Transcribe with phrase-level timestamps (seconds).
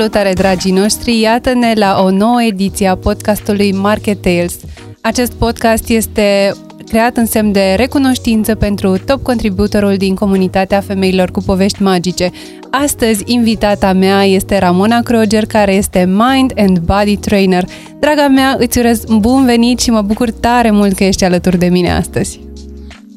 [0.00, 1.20] Salutare, dragii noștri!
[1.20, 4.56] Iată-ne la o nouă ediție a podcastului Market Tales.
[5.00, 6.52] Acest podcast este
[6.88, 12.30] creat în semn de recunoștință pentru top contributorul din comunitatea femeilor cu povești magice.
[12.70, 17.64] Astăzi, invitata mea este Ramona Croger, care este Mind and Body Trainer.
[17.98, 21.66] Draga mea, îți urez bun venit și mă bucur tare mult că ești alături de
[21.66, 22.40] mine astăzi.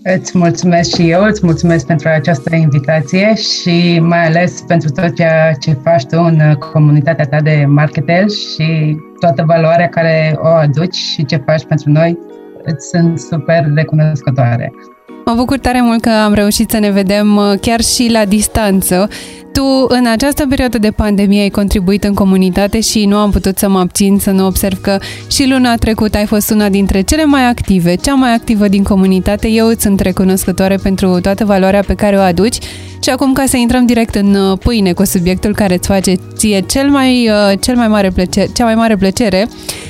[0.05, 5.53] Îți mulțumesc și eu, îți mulțumesc pentru această invitație și mai ales pentru tot ceea
[5.53, 11.25] ce faci tu în comunitatea ta de marketer și toată valoarea care o aduci și
[11.25, 12.17] ce faci pentru noi.
[12.63, 14.73] Îți sunt super recunoscătoare.
[15.25, 19.08] Mă bucur tare mult că am reușit să ne vedem uh, chiar și la distanță.
[19.53, 23.69] Tu, în această perioadă de pandemie, ai contribuit în comunitate și nu am putut să
[23.69, 27.45] mă abțin să nu observ că și luna trecută ai fost una dintre cele mai
[27.47, 29.47] active, cea mai activă din comunitate.
[29.47, 32.58] Eu îți sunt recunoscătoare pentru toată valoarea pe care o aduci
[33.03, 36.59] și acum ca să intrăm direct în uh, pâine cu subiectul care îți face ție
[36.59, 39.47] cel mai, uh, cel mai mare plăcere, cea mai mare plăcere,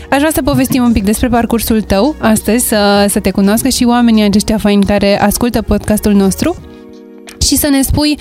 [0.10, 3.84] aș vrea să povestim un pic despre parcursul tău astăzi, să, să te cunoască și
[3.84, 6.73] oamenii aceștia faini care ascultă podcastul nostru
[7.44, 8.18] și să ne spui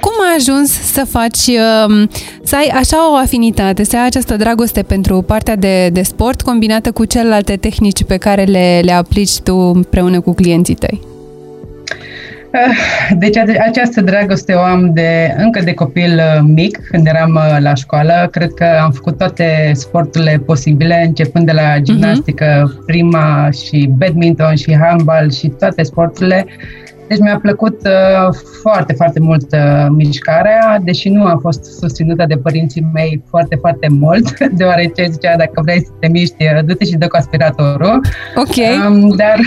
[0.00, 2.08] cum ai ajuns să faci, um,
[2.42, 6.90] să ai așa o afinitate, să ai această dragoste pentru partea de, de sport combinată
[6.92, 11.00] cu celelalte tehnici pe care le, le aplici tu împreună cu clienții tăi?
[12.52, 17.56] Ah, deci această dragoste o am de încă de copil uh, mic, când eram uh,
[17.60, 18.28] la școală.
[18.30, 22.84] Cred că am făcut toate sporturile posibile, începând de la gimnastică, uh-huh.
[22.86, 26.46] prima și badminton și handball și toate sporturile.
[27.08, 32.36] Deci mi-a plăcut uh, foarte, foarte mult uh, mișcarea, deși nu am fost susținută de
[32.36, 36.96] părinții mei foarte, foarte mult, deoarece zicea dacă vrei să te miști, uh, du-te și
[36.96, 38.00] dă cu aspiratorul.
[38.34, 38.56] Ok.
[38.88, 39.38] Um, dar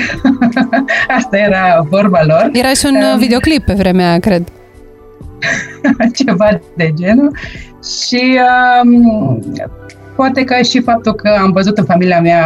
[1.17, 2.49] asta era vorba lor.
[2.53, 4.47] Era și un um, videoclip pe vremea, cred.
[6.25, 7.35] ceva de genul.
[8.07, 8.39] Și
[8.83, 9.39] um,
[10.19, 12.43] Poate că și faptul că am văzut în familia mea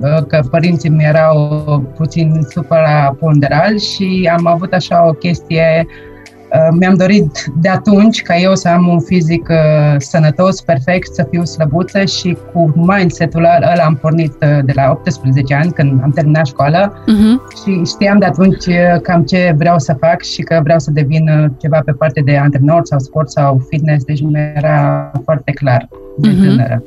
[0.00, 1.62] uh, că părinții mi erau
[1.96, 8.54] puțin supraponderal și am avut așa o chestie uh, mi-am dorit de atunci ca eu
[8.54, 13.96] să am un fizic uh, sănătos, perfect, să fiu slăbuță și cu mindset-ul ăla am
[13.96, 17.62] pornit de la 18 ani când am terminat școala uh-huh.
[17.62, 18.64] și știam de atunci
[19.02, 22.80] cam ce vreau să fac și că vreau să devin ceva pe parte de antrenor
[22.84, 26.40] sau sport sau fitness, deci mi era foarte clar de uh-huh.
[26.40, 26.82] tânără.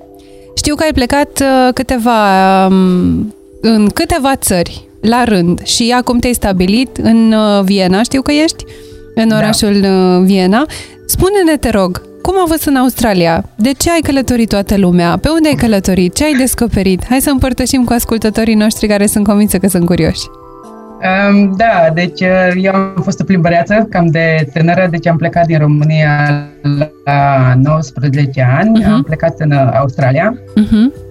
[0.62, 6.34] Știu că ai plecat uh, câteva, um, în câteva țări la rând și acum te-ai
[6.34, 8.64] stabilit în uh, Viena, știu că ești
[9.16, 9.38] în da.
[9.38, 10.20] orașul da.
[10.20, 10.66] Viena.
[11.06, 13.50] Spune-ne, te rog, cum a fost în Australia?
[13.56, 15.18] De ce ai călătorit toată lumea?
[15.18, 16.14] Pe unde ai călătorit?
[16.14, 17.06] Ce ai descoperit?
[17.10, 20.22] Hai să împărtășim cu ascultătorii noștri care sunt convinsă că sunt curioși.
[21.02, 25.46] Um, da, deci uh, eu am fost o plimbăreață cam de tânără, deci am plecat
[25.46, 26.30] din România
[27.04, 28.88] la 19 ani, uh-huh.
[28.88, 30.34] am plecat în Australia.
[30.34, 31.11] Uh-huh.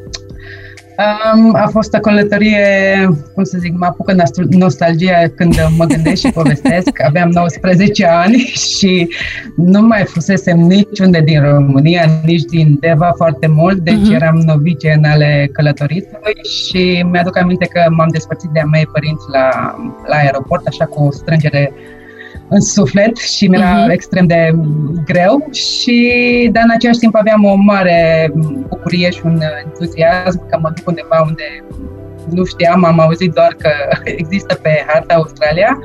[1.01, 2.65] Um, a fost o călătorie,
[3.35, 4.15] cum să zic, mă apucă
[4.49, 7.03] nostalgia când mă gândesc și povestesc.
[7.09, 9.09] Aveam 19 ani și
[9.57, 14.15] nu mai fusesem niciunde din România, nici din Deva foarte mult, deci uh-huh.
[14.15, 19.49] eram novice în ale călătoritului și mi-aduc aminte că m-am despărțit de-a mei părinți la,
[20.07, 21.73] la aeroport, așa cu o strângere
[22.51, 23.93] în suflet și mi-era uh-huh.
[23.93, 24.55] extrem de
[25.05, 28.33] greu și dar în același timp aveam o mare
[28.69, 31.65] bucurie și un entuziasm că mă duc undeva unde
[32.31, 33.71] nu știam, am auzit doar că
[34.21, 35.79] există pe harta Australia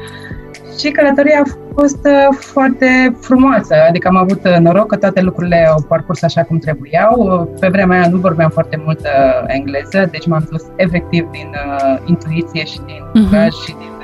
[0.79, 5.67] și călătoria a fost uh, foarte frumoasă, adică am avut uh, noroc că toate lucrurile
[5.67, 7.49] au parcurs așa cum trebuiau.
[7.59, 11.97] Pe vremea aia nu vorbeam foarte mult uh, engleză, deci m-am dus efectiv din uh,
[12.05, 13.29] intuiție și din uh-huh.
[13.29, 13.94] curaj și din uh,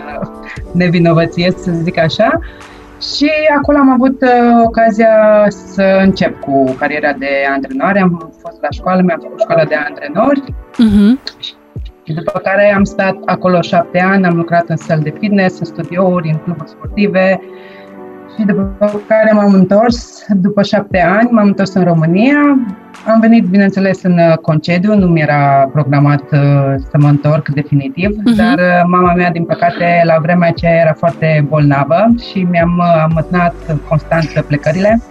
[0.74, 2.40] nevinovăție, să zic așa.
[3.16, 8.00] Și acolo am avut uh, ocazia să încep cu cariera de antrenori.
[8.00, 11.40] Am fost la școală, mi-am făcut școala de antrenori uh-huh.
[12.04, 15.66] și după care am stat acolo șapte ani, am lucrat în săl de fitness, în
[15.66, 17.42] studiouri, în cluburi sportive
[18.38, 22.38] și după care m-am întors, după șapte ani, m-am întors în România.
[23.08, 26.40] Am venit, bineînțeles, în uh, concediu, nu mi-era programat uh,
[26.90, 28.36] să mă întorc definitiv, uh-huh.
[28.36, 33.54] dar uh, mama mea, din păcate, la vremea aceea era foarte bolnavă și mi-am amătnat
[33.88, 35.02] constant plecările.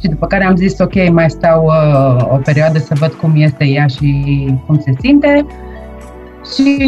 [0.00, 3.64] Și după care am zis, ok, mai stau uh, o perioadă să văd cum este
[3.64, 4.24] ea și
[4.66, 5.46] cum se simte.
[6.54, 6.78] Și,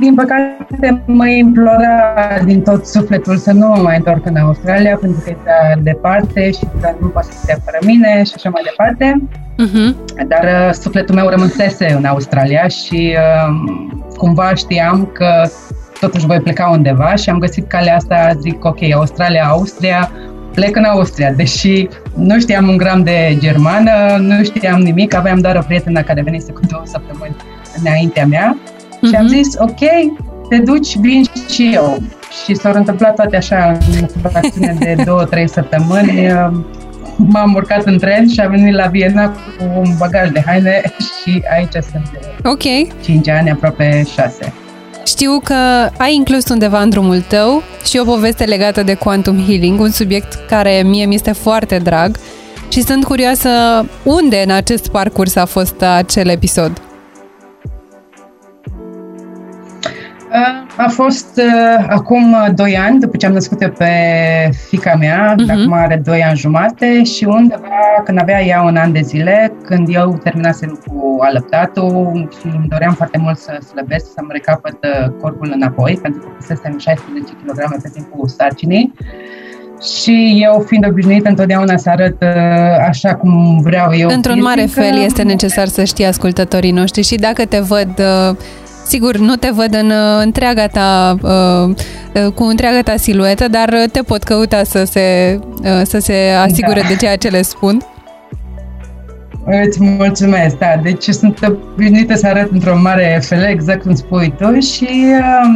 [0.00, 2.14] din păcate, mă implora
[2.44, 6.60] din tot sufletul să nu mă mai întorc în Australia, pentru că e departe și
[6.80, 9.22] că nu poate să stea fără mine și așa mai departe.
[9.52, 10.16] Uh-huh.
[10.26, 13.54] Dar uh, sufletul meu rămânsese în Australia și uh,
[14.16, 15.48] cumva știam că
[16.00, 20.10] totuși voi pleca undeva și am găsit calea asta, zic, ok, Australia, Austria,
[20.54, 25.56] plec în Austria, deși nu știam un gram de germană, nu știam nimic, aveam doar
[25.56, 27.36] o prietenă care venise cu două săptămâni
[27.80, 28.56] înaintea mea
[29.02, 29.08] uh-huh.
[29.08, 29.34] și am mhm.
[29.34, 29.80] zis, ok,
[30.48, 32.02] te duci, vin și eu.
[32.44, 36.28] Și s-au întâmplat toate așa în fracțiune de două, trei săptămâni.
[37.16, 41.42] M-am urcat în tren și am venit la Viena cu un bagaj de haine și
[41.54, 42.10] aici sunt
[42.44, 42.62] Ok.
[43.02, 44.52] 5 ani, aproape 6.
[45.06, 45.54] Știu că
[45.96, 50.46] ai inclus undeva în drumul tău și o poveste legată de Quantum Healing, un subiect
[50.48, 52.16] care mie mi este foarte drag
[52.68, 53.48] și sunt curioasă
[54.02, 56.91] unde în acest parcurs a fost acel episod.
[60.76, 63.90] A fost uh, acum 2 ani, după ce am născut pe
[64.68, 65.50] fica mea, uh-huh.
[65.50, 69.88] acum are 2 ani jumate și undeva când avea ea un an de zile, când
[69.90, 75.52] eu terminasem cu alăptatul și îmi doream foarte mult să slăbesc, să-mi recapăt uh, corpul
[75.54, 78.92] înapoi, pentru că pusesem 16 kg pe timpul sarcinii.
[80.00, 84.08] Și eu, fiind obișnuită întotdeauna să arăt uh, așa cum vreau eu.
[84.08, 88.36] Într-un fizică, mare fel este necesar să știi ascultătorii noștri și dacă te văd uh,
[88.92, 91.74] Sigur, nu te văd în uh, întreaga ta, uh,
[92.24, 95.38] uh, cu întreaga ta siluetă, dar te pot căuta să se,
[95.82, 96.88] să se asigure da.
[96.88, 97.82] de ceea ce le spun.
[99.44, 100.80] Îți mulțumesc, da.
[100.82, 101.38] Deci sunt
[101.74, 104.88] obișnuită să arăt într-o mare fel, exact cum spui tu și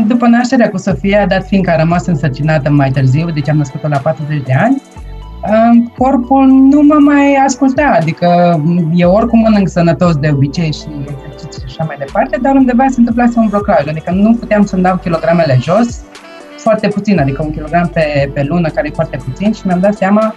[0.07, 3.99] după nașterea cu Sofia, dat fiindcă a rămas însărcinată mai târziu, deci am născut-o la
[3.99, 4.83] 40 de ani,
[5.99, 8.61] corpul nu mă mai asculta, adică
[8.95, 12.95] eu oricum mănânc sănătos de obicei și exerciții și așa mai departe, dar undeva se
[12.99, 16.01] întâmplase un blocaj, adică nu puteam să-mi dau kilogramele jos,
[16.57, 19.95] foarte puțin, adică un kilogram pe, pe lună, care e foarte puțin și mi-am dat
[19.95, 20.35] seama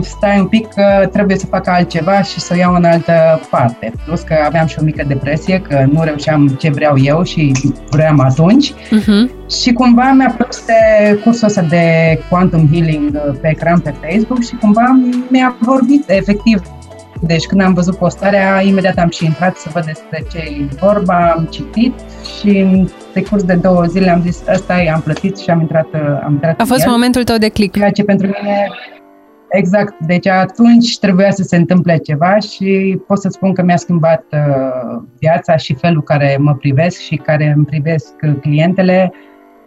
[0.00, 3.92] stai un pic că trebuie să fac altceva și să o iau în altă parte.
[4.04, 7.52] Plus că aveam și o mică depresie, că nu reușeam ce vreau eu și
[7.90, 8.72] vreau atunci.
[8.72, 9.48] Uh-huh.
[9.62, 10.74] Și cumva mi-a plăcut de
[11.24, 11.84] cursul ăsta de
[12.28, 16.62] Quantum Healing pe ecran pe Facebook și cumva mi-a vorbit efectiv
[17.20, 21.34] deci când am văzut postarea, imediat am și intrat să văd despre ce e vorba,
[21.36, 21.94] am citit
[22.38, 25.86] și în decurs de două zile am zis, ăsta e, am plătit și am intrat,
[26.24, 26.90] am intrat A fost el.
[26.90, 27.76] momentul tău de click.
[27.76, 28.68] Ceea ce pentru mine
[29.50, 34.24] Exact, deci atunci trebuia să se întâmple ceva și pot să spun că mi-a schimbat
[34.32, 39.12] uh, viața și felul care mă privesc și care îmi privesc clientele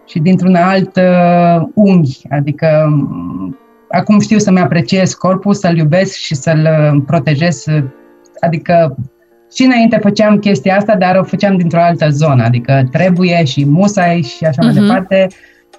[0.08, 3.58] și dintr-un alt uh, unghi, adică um,
[3.94, 7.66] acum știu să-mi apreciez corpul, să-l iubesc și să-l uh, protejez,
[8.40, 8.96] adică
[9.54, 14.22] și înainte făceam chestia asta, dar o făceam dintr-o altă zonă, adică trebuie și musai
[14.22, 14.66] și așa uh-huh.
[14.66, 14.82] mai mhm.
[14.82, 15.28] departe.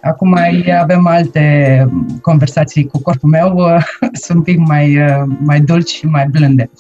[0.03, 0.39] Acum
[0.81, 1.89] avem alte
[2.21, 3.57] conversații cu corpul meu,
[4.23, 4.99] sunt un pic mai,
[5.39, 6.71] mai dulci și mai blânde.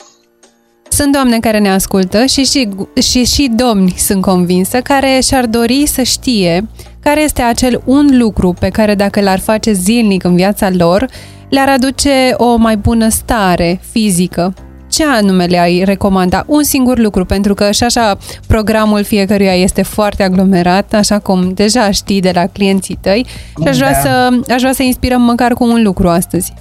[0.95, 2.69] Sunt doamne care ne ascultă și și,
[3.03, 6.69] și și domni sunt convinsă care și-ar dori să știe
[7.01, 11.09] care este acel un lucru pe care dacă l-ar face zilnic în viața lor,
[11.49, 14.55] le-ar aduce o mai bună stare fizică,
[14.91, 16.45] ce anume le-ai recomanda?
[16.47, 21.91] Un singur lucru, pentru că și așa programul fiecăruia este foarte aglomerat, așa cum deja
[21.91, 23.27] știi de la clienții tăi
[23.63, 23.99] și aș vrea, da.
[23.99, 26.53] să, aș vrea să inspirăm măcar cu un lucru astăzi.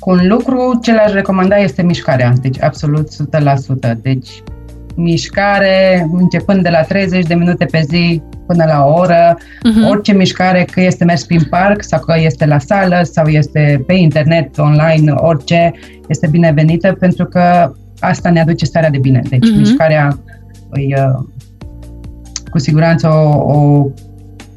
[0.00, 3.96] Cu un lucru, ce le-aș recomanda este mișcarea, deci absolut 100%.
[4.02, 4.42] Deci
[4.94, 9.90] mișcare începând de la 30 de minute pe zi până la o oră, uh-huh.
[9.90, 13.92] orice mișcare, că este mers prin parc sau că este la sală sau este pe
[13.92, 15.72] internet, online, orice,
[16.08, 19.22] este binevenită pentru că asta ne aduce starea de bine.
[19.28, 19.56] Deci uh-huh.
[19.56, 20.18] mișcarea
[20.70, 21.24] îi, uh,
[22.50, 23.86] cu siguranță o, o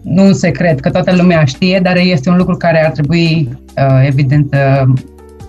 [0.01, 4.05] nu un secret, că toată lumea știe, dar este un lucru care ar trebui, uh,
[4.07, 4.93] evident, uh,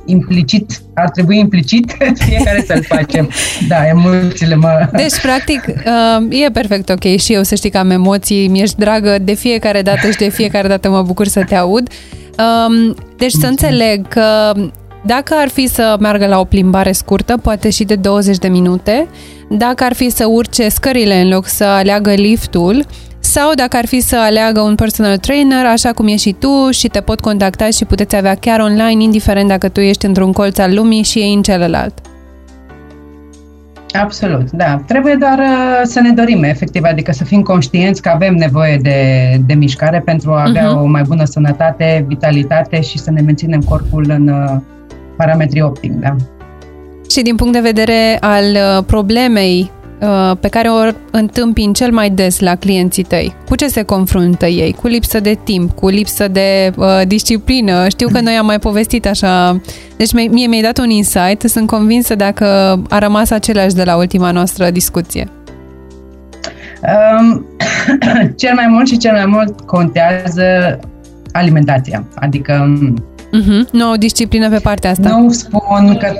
[0.04, 1.96] implicit, ar trebui implicit
[2.26, 3.30] fiecare să-l facem.
[3.68, 4.88] Da, emoțiile mă...
[4.92, 9.18] Deci, practic, uh, e perfect ok și eu să știi că am emoții, mi-ești dragă
[9.23, 11.88] de fiecare dată și de fiecare dată mă bucur să te aud.
[12.38, 14.52] Um, deci să înțeleg că
[15.06, 19.08] dacă ar fi să meargă la o plimbare scurtă, poate și de 20 de minute,
[19.49, 22.87] dacă ar fi să urce scările în loc să aleagă liftul,
[23.36, 26.88] sau dacă ar fi să aleagă un personal trainer, așa cum ești și tu și
[26.88, 30.74] te pot contacta și puteți avea chiar online, indiferent dacă tu ești într-un colț al
[30.74, 31.94] lumii și ei în celălalt.
[33.92, 34.82] Absolut, da.
[34.86, 38.98] Trebuie doar uh, să ne dorim, efectiv, adică să fim conștienți că avem nevoie de,
[39.46, 40.82] de mișcare pentru a avea uh-huh.
[40.82, 44.56] o mai bună sănătate, vitalitate și să ne menținem corpul în uh,
[45.16, 46.16] parametri optimi, da.
[47.10, 49.73] Și din punct de vedere al uh, problemei Uh,
[50.40, 53.34] pe care o întâmpin cel mai des la clienții tăi?
[53.48, 54.72] Cu ce se confruntă ei?
[54.72, 57.88] Cu lipsă de timp, cu lipsă de uh, disciplină?
[57.88, 59.60] Știu că noi am mai povestit așa,
[59.96, 62.44] deci mie mi-ai dat un insight, sunt convinsă dacă
[62.88, 65.28] a rămas același de la ultima noastră discuție.
[67.20, 67.46] Um,
[68.40, 70.78] cel mai mult și cel mai mult contează
[71.32, 72.04] alimentația.
[72.14, 72.78] Adică...
[73.16, 73.70] Uh-huh.
[73.72, 75.08] Nu o disciplină pe partea asta.
[75.08, 76.12] Nu spun că...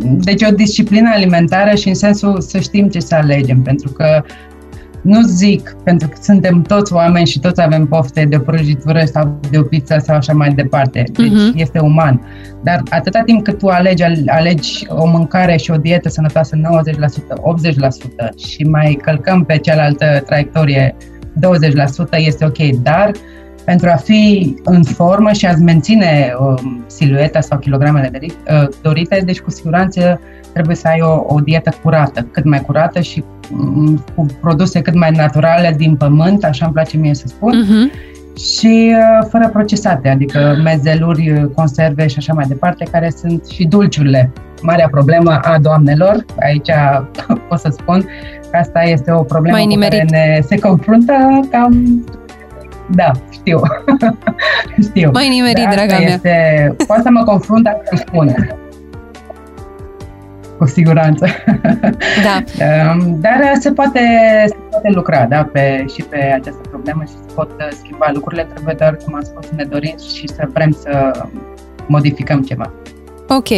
[0.00, 4.22] Deci o disciplină alimentară și în sensul să știm ce să alegem, pentru că
[5.02, 9.40] nu zic, pentru că suntem toți oameni și toți avem pofte de o prăjitură sau
[9.50, 11.04] de o pizza sau așa mai departe.
[11.12, 11.54] Deci uh-huh.
[11.54, 12.20] este uman.
[12.62, 16.60] Dar atâta timp cât tu alegi, alegi o mâncare și o dietă sănătoasă 90%, 80%
[18.46, 21.04] și mai călcăm pe cealaltă traiectorie 20%,
[22.10, 22.82] este ok.
[22.82, 23.10] Dar
[23.68, 29.22] pentru a fi în formă și a-ți menține um, silueta sau kilogramele de, uh, dorite,
[29.24, 30.20] deci cu siguranță
[30.52, 34.94] trebuie să ai o, o dietă curată, cât mai curată și um, cu produse cât
[34.94, 37.94] mai naturale din pământ, așa îmi place mie să spun, uh-huh.
[38.38, 44.32] și uh, fără procesate, adică mezeluri, conserve și așa mai departe, care sunt și dulciurile.
[44.62, 46.70] Marea problemă a doamnelor, aici
[47.48, 48.04] pot să spun
[48.50, 51.12] că asta este o problemă mai cu care ne se confruntă
[51.50, 52.04] cam
[52.90, 53.60] da, știu.
[54.88, 55.10] știu.
[55.12, 56.08] Mai nimerit, da, draga mea.
[56.08, 58.56] Este, poate să mă confrunt dacă îmi spune.
[60.58, 61.26] Cu siguranță.
[62.24, 62.44] Da.
[62.92, 64.00] Um, dar se poate,
[64.46, 68.42] se poate lucra da, pe, și pe această problemă și se pot uh, schimba lucrurile.
[68.42, 71.10] Trebuie doar, cum am spus, să ne dorim și să vrem să
[71.86, 72.72] modificăm ceva.
[73.28, 73.48] Ok.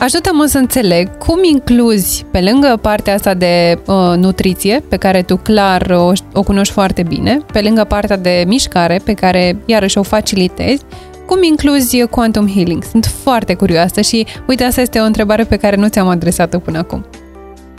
[0.00, 5.36] Ajută-mă să înțeleg cum incluzi, pe lângă partea asta de uh, nutriție, pe care tu
[5.36, 10.02] clar o, o cunoști foarte bine, pe lângă partea de mișcare, pe care iarăși o
[10.02, 10.84] facilitezi,
[11.26, 12.82] cum incluzi Quantum Healing?
[12.82, 16.78] Sunt foarte curioasă și uite, asta este o întrebare pe care nu ți-am adresat-o până
[16.78, 17.04] acum.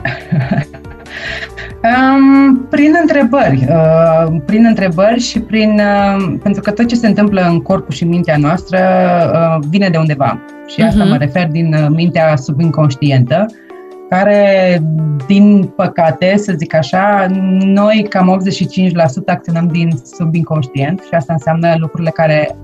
[1.84, 3.68] Um, prin întrebări.
[3.70, 5.80] Uh, prin întrebări și prin.
[5.80, 8.80] Uh, pentru că tot ce se întâmplă în corpul și mintea noastră
[9.34, 10.40] uh, vine de undeva.
[10.74, 11.10] Și asta uh-huh.
[11.10, 13.46] mă refer din uh, mintea subinconștientă,
[14.10, 14.82] care,
[15.28, 17.28] din păcate, să zic așa,
[17.60, 18.42] noi cam
[19.22, 22.56] 85% acționăm din subinconștient și asta înseamnă lucrurile care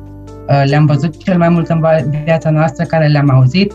[0.49, 1.85] uh, le-am văzut cel mai mult în
[2.23, 3.73] viața noastră, care le-am auzit,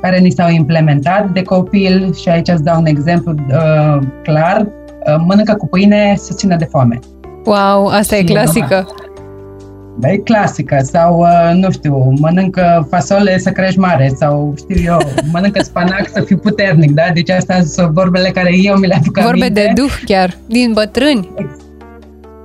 [0.00, 5.16] care ni s-au implementat de copil și aici îți dau un exemplu uh, clar, uh,
[5.26, 6.98] mănâncă cu pâine să țină de foame.
[7.44, 8.86] Wow, asta și e clasică.
[10.00, 10.78] Da, e clasică.
[10.82, 14.98] Sau, uh, nu știu, mănâncă fasole să crești mare sau, știu eu,
[15.32, 17.02] mănâncă spanac să fii puternic, da?
[17.14, 19.60] Deci astea sunt vorbele care eu mi le aduc Vorbe aminte.
[19.60, 21.28] de duh chiar, din bătrâni.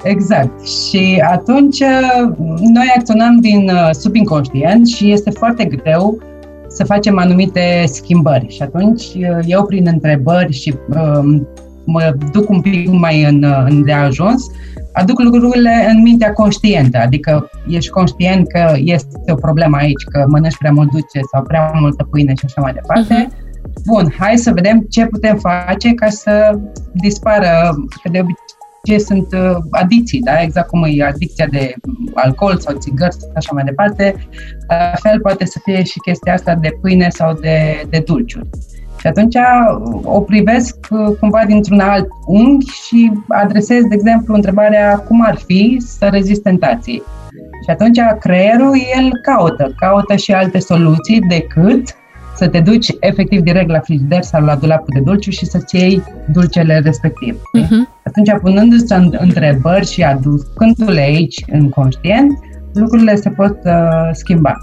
[0.03, 0.67] Exact.
[0.67, 2.29] Și atunci uh,
[2.73, 6.21] noi acționăm din subinconștient și este foarte greu
[6.67, 8.45] să facem anumite schimbări.
[8.49, 9.03] Și atunci
[9.45, 11.47] eu prin întrebări și um,
[11.85, 14.45] mă duc un pic mai în, în de ajuns,
[14.93, 20.57] aduc lucrurile în mintea conștientă, adică ești conștient că este o problemă aici, că mănânci
[20.57, 23.27] prea mult dulce sau prea multă pâine și așa mai departe.
[23.27, 23.41] Uh-huh.
[23.85, 26.59] Bun, hai să vedem ce putem face ca să
[26.93, 30.41] dispară, că de obicei ce sunt uh, adiții, da?
[30.41, 31.73] exact cum e adicția de
[32.13, 34.15] alcool sau țigări și așa mai departe,
[34.67, 38.49] la fel poate să fie și chestia asta de pâine sau de, de dulciuri.
[39.03, 39.35] Și atunci
[40.03, 45.77] o privesc uh, cumva dintr-un alt unghi și adresez, de exemplu, întrebarea cum ar fi
[45.79, 47.03] să rezist tentației.
[47.63, 51.95] Și atunci creierul, el caută, caută și alte soluții decât
[52.35, 56.03] să te duci efectiv direct la frigider sau la dulapul de dulciu și să-ți iei
[56.31, 57.35] dulcele respectiv.
[57.35, 58.01] Uh-huh.
[58.03, 62.31] Atunci, punându-ți întrebări și aducându-le aici în conștient,
[62.73, 64.57] lucrurile se pot uh, schimba.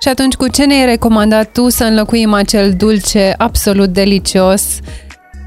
[0.00, 4.80] Și atunci, cu ce ne-ai recomandat tu să înlocuim acel dulce absolut delicios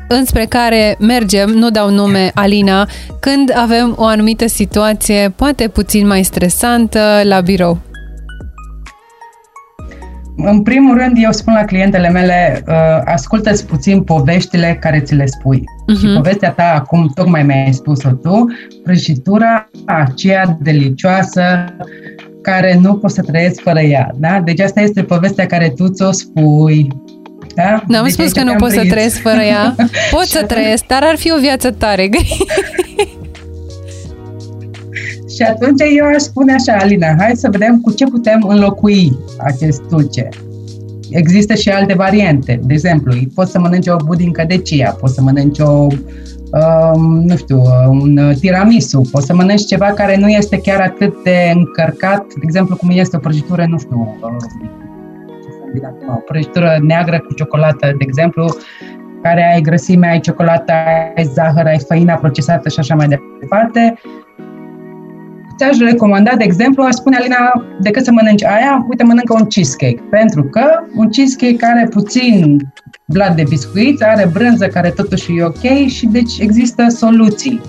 [0.10, 2.88] înspre care mergem, nu dau nume Alina,
[3.20, 7.79] când avem o anumită situație, poate puțin mai stresantă, la birou?
[10.36, 12.74] În primul rând, eu spun la clientele mele, uh,
[13.06, 15.63] ascultă-ți puțin poveștile care ți le spui.
[15.63, 16.00] Uh-huh.
[16.00, 18.46] Și povestea ta, acum tocmai mi-ai spus-o tu,
[18.84, 21.65] prăjitura aceea delicioasă
[22.50, 24.12] care nu poți să trăiesc fără ea.
[24.15, 24.41] Da?
[24.46, 26.88] Deci asta este povestea care tu ți-o spui.
[27.56, 27.84] Da?
[27.88, 29.75] N-am deci spus că nu pot să trăiesc fără ea.
[30.15, 32.38] Pot să trăiesc, dar ar fi o viață tare gri.
[35.36, 39.82] Și atunci eu aș spune așa, Alina, hai să vedem cu ce putem înlocui acest
[39.89, 40.29] dulce.
[41.10, 42.60] Există și alte variante.
[42.63, 45.89] De exemplu, poți să mănânci o budincă de chia, poți să mănânci o, um,
[47.03, 52.25] nu știu, un tiramisu, poți să mănânci ceva care nu este chiar atât de încărcat,
[52.25, 54.18] de exemplu, cum este o prăjitură, nu știu,
[56.08, 58.56] o prăjitură neagră cu ciocolată, de exemplu,
[59.22, 60.74] care ai grăsime, ai ciocolată,
[61.15, 63.08] ai zahăr, ai făina procesată și așa mai
[63.39, 64.00] departe,
[65.58, 70.03] ți-aș recomanda, de exemplu, aș spune, Alina, decât să mănânci aia, uite, mănâncă un cheesecake.
[70.10, 70.63] Pentru că
[70.96, 72.58] un cheesecake are puțin
[73.12, 77.62] blat de biscuit, are brânză care totuși e ok și deci există soluții.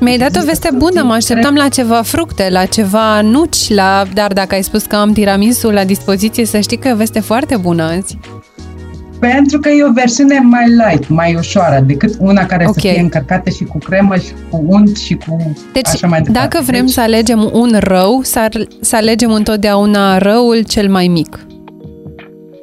[0.00, 4.04] Mi-ai dat o veste bună, mă așteptam la ceva fructe, la ceva nuci, la...
[4.14, 7.20] dar dacă ai spus că am tiramisu la dispoziție, să știi că e o veste
[7.20, 8.18] foarte bună azi.
[9.20, 12.82] Pentru că e o versiune mai light, mai ușoară, decât una care okay.
[12.82, 16.48] să fie încărcată și cu cremă și cu unt și cu deci, așa mai departe.
[16.48, 18.48] dacă vrem deci, să alegem un rău, să,
[18.80, 21.46] să alegem întotdeauna răul cel mai mic.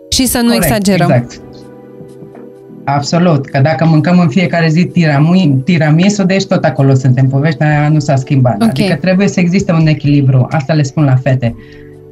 [0.10, 1.10] Și să nu corect, exagerăm.
[1.12, 1.43] Exact.
[2.86, 4.92] Absolut, că dacă mâncăm în fiecare zi
[5.64, 8.56] tiramisu, deci tot acolo suntem, povestea aia nu s-a schimbat.
[8.56, 8.70] Okay.
[8.70, 11.56] Adică trebuie să existe un echilibru, asta le spun la fete.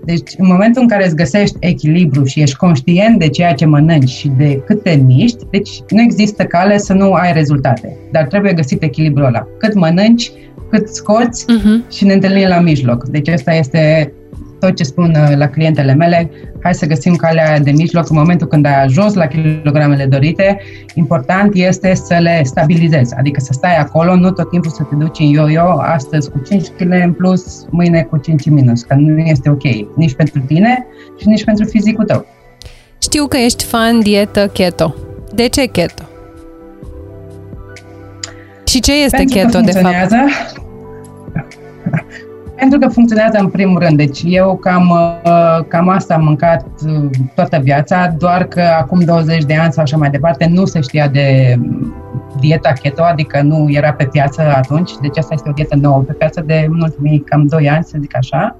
[0.05, 4.09] Deci în momentul în care îți găsești echilibru și ești conștient de ceea ce mănânci
[4.09, 7.97] și de cât te miști, deci nu există cale să nu ai rezultate.
[8.11, 9.47] Dar trebuie găsit echilibrul ăla.
[9.57, 10.31] Cât mănânci,
[10.69, 11.91] cât scoți uh-huh.
[11.91, 13.07] și ne întâlnim la mijloc.
[13.07, 14.13] Deci asta este
[14.61, 16.31] tot ce spun uh, la clientele mele,
[16.63, 20.61] hai să găsim calea de mijloc în momentul când ai ajuns la kilogramele dorite,
[20.93, 25.19] important este să le stabilizezi, adică să stai acolo, nu tot timpul să te duci
[25.19, 29.17] în yo-yo, astăzi cu 5 kg în plus, mâine cu 5 în minus, că nu
[29.17, 29.63] este ok,
[29.95, 30.85] nici pentru tine
[31.19, 32.25] și nici pentru fizicul tău.
[33.01, 34.95] Știu că ești fan dietă keto.
[35.33, 36.03] De ce keto?
[38.65, 40.60] Și ce este pentru keto, de fapt?
[42.61, 43.97] Pentru că funcționează în primul rând.
[43.97, 49.43] Deci eu cam, uh, cam asta am mâncat uh, toată viața, doar că acum 20
[49.43, 51.55] de ani sau așa mai departe nu se știa de
[52.39, 56.13] dieta keto, adică nu era pe piață atunci, deci asta este o dietă nouă pe
[56.13, 58.57] piață de în ultimii cam 2 ani, să zic așa.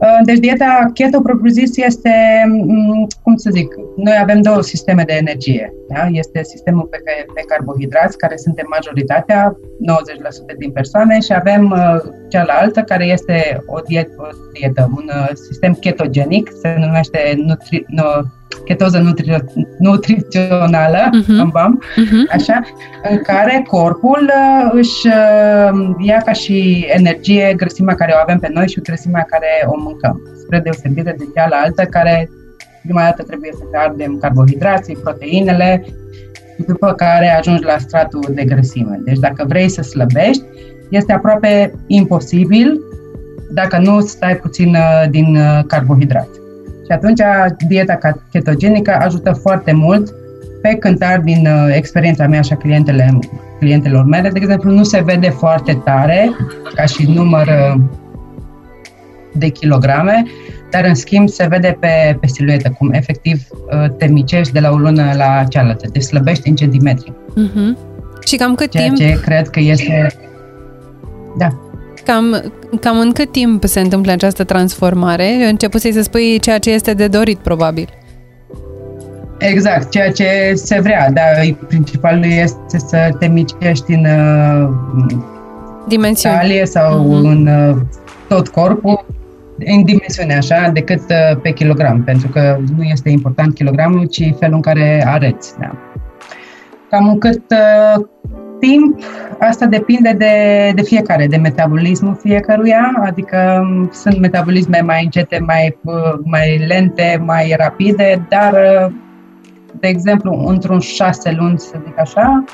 [0.00, 2.10] Uh, deci dieta keto propriu-zis este,
[2.46, 5.72] mm, cum să zic, noi avem două sisteme de energie.
[5.88, 6.06] Da?
[6.12, 6.98] Este sistemul pe,
[7.34, 9.58] pe carbohidrați, care suntem majoritatea,
[10.54, 15.28] 90% din persoane, și avem uh, cealaltă, care este o dietă, o dietă un uh,
[15.48, 18.02] sistem ketogenic, se numește nutri, no,
[18.64, 19.44] ketoză nutri-
[19.78, 21.52] nutrițională, uh-huh.
[21.52, 22.34] bam, uh-huh.
[22.34, 22.60] așa,
[23.10, 28.50] în care corpul uh, își uh, ia ca și energie grăsimea care o avem pe
[28.52, 32.30] noi și grăsimea care o mâncăm, spre deosebire de cealaltă care
[32.88, 35.84] prima dată trebuie să ardem carbohidrații, proteinele,
[36.66, 39.00] după care ajungi la stratul de grăsime.
[39.04, 40.44] Deci dacă vrei să slăbești,
[40.88, 42.80] este aproape imposibil
[43.50, 46.38] dacă nu stai puțin uh, din carbohidrați.
[46.84, 47.20] Și atunci
[47.68, 47.98] dieta
[48.30, 50.14] ketogenică ajută foarte mult
[50.62, 53.18] pe cântar din uh, experiența mea și a clientele,
[53.58, 54.28] clientelor mele.
[54.28, 56.30] De exemplu, nu se vede foarte tare
[56.74, 57.80] ca și număr uh,
[59.32, 60.24] de kilograme,
[60.70, 64.70] dar în schimb se vede pe, pe siluetă cum efectiv uh, te micești de la
[64.70, 67.12] o lună la cealaltă, te slăbești în centimetri.
[67.12, 67.88] Uh-huh.
[68.24, 68.96] Și cam cât Ceea timp?
[68.96, 70.12] ce cred că este...
[71.36, 71.48] Da.
[72.04, 75.28] Cam, cam în cât timp se întâmplă această transformare?
[75.48, 77.88] Început să-i să spui ceea ce este de dorit, probabil.
[79.38, 84.68] Exact, ceea ce se vrea, dar principalul este să te micești în uh,
[85.88, 87.24] dimensiune talie sau uh-huh.
[87.24, 87.76] în uh,
[88.28, 89.06] tot corpul,
[89.64, 94.54] în dimensiune așa, decât uh, pe kilogram, pentru că nu este important kilogramul, ci felul
[94.54, 95.58] în care arăți.
[95.58, 95.70] Da.
[96.90, 98.04] Cam cât uh,
[98.60, 99.00] timp,
[99.40, 100.34] asta depinde de,
[100.74, 107.22] de fiecare, de metabolismul fiecăruia, adică um, sunt metabolisme mai încete, mai, uh, mai lente,
[107.24, 108.92] mai rapide, dar, uh,
[109.80, 112.44] de exemplu, într-un șase luni, să zic așa,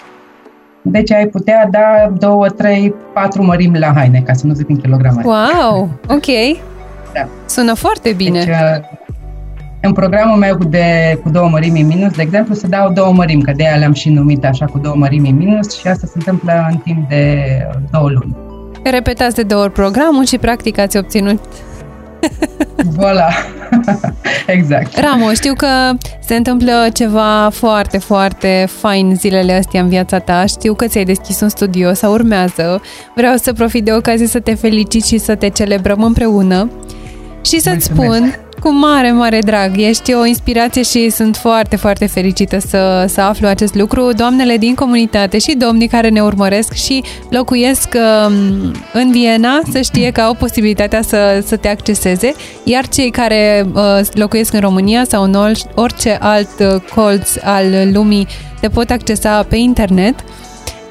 [0.83, 4.77] deci ai putea da două, trei, patru mărimi la haine, ca să nu zic în
[4.77, 5.23] kilograme.
[5.25, 6.27] Wow, ok.
[7.15, 7.29] Da.
[7.47, 8.39] Sună foarte bine.
[8.39, 9.03] Deci, uh,
[9.81, 13.53] în programul meu de, cu două mărimi minus, de exemplu, se dau două mărimi, că
[13.57, 16.77] de aia le-am și numit așa cu două mărimi minus și asta se întâmplă în
[16.77, 17.45] timp de
[17.91, 18.37] două luni.
[18.83, 21.41] Repetați de două ori programul și practic ați obținut
[22.97, 23.29] Voilà,
[24.47, 24.99] exact.
[24.99, 25.67] Ramo, știu că
[26.21, 30.47] se întâmplă ceva foarte, foarte fain zilele astea în viața ta.
[30.47, 32.83] Știu că ți-ai deschis un studio sau urmează.
[33.15, 36.71] Vreau să profit de ocazie să te felicit și să te celebrăm împreună.
[37.45, 38.33] Și să-ți Mulțumesc.
[38.33, 39.73] spun cu mare, mare drag.
[39.77, 44.13] Ești o inspirație și sunt foarte, foarte fericită să, să aflu acest lucru.
[44.13, 48.35] Doamnele din comunitate și domnii care ne urmăresc și locuiesc um,
[48.93, 54.01] în Viena să știe că au posibilitatea să, să te acceseze, iar cei care uh,
[54.13, 58.27] locuiesc în România sau în orice alt uh, colț al lumii
[58.61, 60.15] te pot accesa pe internet.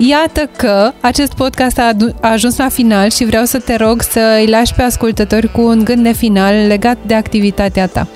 [0.10, 4.50] Iată că acest podcast a ajuns la final și vreau să te rog să îi
[4.50, 8.08] lași pe ascultători cu un gând de final legat de activitatea ta.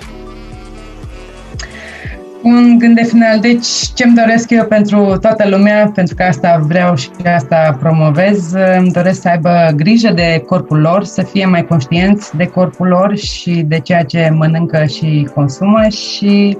[2.43, 3.39] Un gând de final.
[3.39, 8.91] Deci, ce-mi doresc eu pentru toată lumea, pentru că asta vreau și asta promovez, îmi
[8.91, 13.63] doresc să aibă grijă de corpul lor, să fie mai conștienți de corpul lor și
[13.67, 16.57] de ceea ce mănâncă și consumă și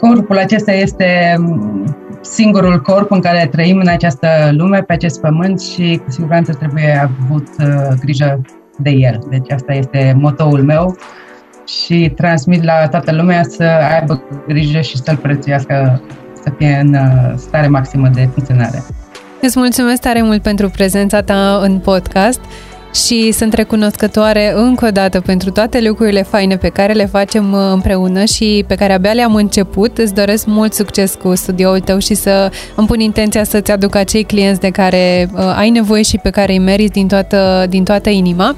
[0.00, 1.34] Corpul acesta este
[2.20, 7.10] singurul corp în care trăim în această lume, pe acest pământ și cu siguranță trebuie
[7.24, 8.40] avut uh, grijă
[8.78, 9.18] de el.
[9.30, 10.96] Deci asta este motoul meu
[11.66, 16.02] și transmit la toată lumea să aibă grijă și să-l prețuiască,
[16.42, 18.82] să fie în uh, stare maximă de funcționare.
[19.40, 22.40] Îți mulțumesc tare mult pentru prezența ta în podcast
[22.94, 27.58] și sunt recunoscătoare încă o dată pentru toate lucrurile faine pe care le facem uh,
[27.72, 29.98] împreună și pe care abia le-am început.
[29.98, 34.24] Îți doresc mult succes cu studioul tău și să îmi pun intenția să-ți aduc acei
[34.24, 38.10] clienți de care uh, ai nevoie și pe care îi meriți din toată, din toată
[38.10, 38.56] inima.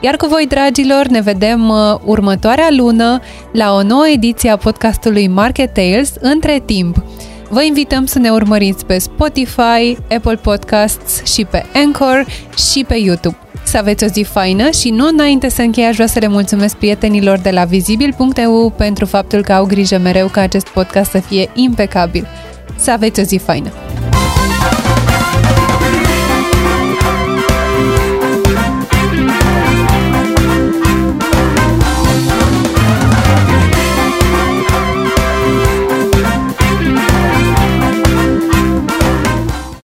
[0.00, 3.20] Iar cu voi, dragilor, ne vedem uh, următoarea lună
[3.52, 6.12] la o nouă ediție a podcastului Market Tales.
[6.20, 7.04] Între timp,
[7.48, 12.26] Vă invităm să ne urmăriți pe Spotify, Apple Podcasts și pe Anchor
[12.72, 13.43] și pe YouTube.
[13.64, 16.76] Să aveți o zi faină și nu înainte să închei aș vrea să le mulțumesc
[16.76, 21.50] prietenilor de la vizibil.eu pentru faptul că au grijă mereu ca acest podcast să fie
[21.54, 22.26] impecabil.
[22.76, 23.83] Să aveți o zi faină!